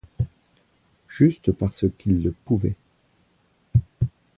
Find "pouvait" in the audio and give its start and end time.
2.31-2.75